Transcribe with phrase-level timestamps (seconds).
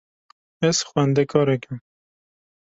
[0.67, 1.77] Ez xwendekarek im.